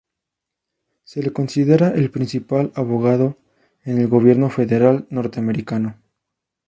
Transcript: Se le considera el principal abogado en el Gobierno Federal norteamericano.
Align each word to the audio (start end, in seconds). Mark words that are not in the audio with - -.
Se 1.03 1.21
le 1.21 1.31
considera 1.31 1.89
el 1.89 2.09
principal 2.09 2.71
abogado 2.73 3.37
en 3.83 3.99
el 3.99 4.07
Gobierno 4.07 4.49
Federal 4.49 5.05
norteamericano. 5.11 6.01